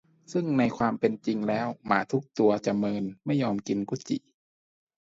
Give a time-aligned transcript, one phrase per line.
[0.33, 4.21] ซึ่งในความเป็นจริงแล้วหมาทุกตัวจะเมินไม่ยอมกินกุดจี่